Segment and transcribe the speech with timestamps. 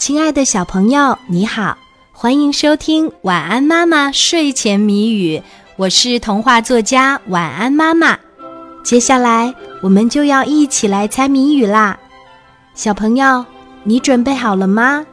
[0.00, 1.76] 亲爱的小朋友，你好，
[2.10, 5.36] 欢迎收听《晚安妈妈睡前谜语》，
[5.76, 8.18] 我是童话作家晚安妈妈。
[8.82, 11.98] 接下来我们就要一起来猜谜语啦，
[12.74, 13.44] 小朋友，
[13.84, 15.04] 你准备好了吗？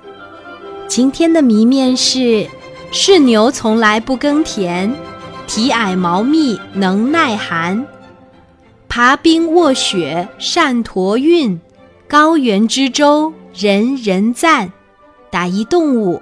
[0.87, 2.47] 今天的谜面是：
[2.89, 4.89] 是牛从来不耕田，
[5.47, 7.85] 体矮毛密能耐寒，
[8.87, 11.59] 爬冰卧雪善驮运，
[12.07, 14.71] 高原之舟人人赞。
[15.29, 16.21] 打一动物，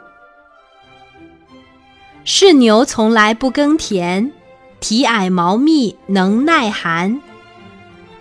[2.23, 4.31] 是牛从来不耕田，
[4.79, 7.21] 体矮毛密能耐寒，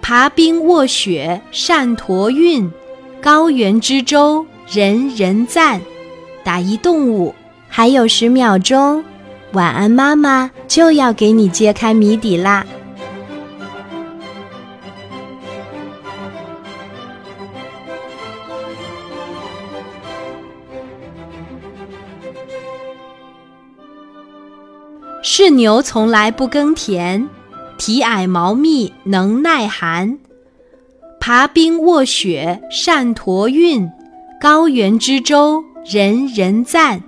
[0.02, 2.71] 爬冰卧雪善驮运，
[3.23, 5.80] 高原之舟人人赞。
[6.45, 7.35] 打一动物，
[7.69, 9.02] 还有十秒钟，
[9.52, 12.66] 晚安妈妈就要给你揭开谜底啦。
[25.27, 27.27] 是牛从来不耕田，
[27.79, 30.19] 体矮毛密能耐寒，
[31.19, 33.91] 爬冰卧雪善驮运，
[34.39, 37.02] 高原之舟人人赞。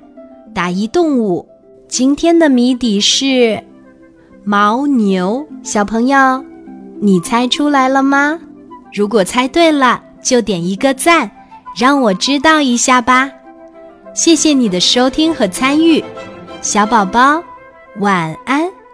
[0.55, 1.47] 打一动物，
[1.89, 3.63] 今天的谜底是
[4.47, 5.47] 牦牛。
[5.63, 6.43] 小朋友，
[6.99, 8.41] 你猜出来了吗？
[8.95, 11.31] 如果猜对了，就点一个赞，
[11.77, 13.31] 让我知道一下吧。
[14.15, 16.03] 谢谢你的收听和参与，
[16.63, 17.43] 小宝宝。
[17.99, 18.86] 晚安。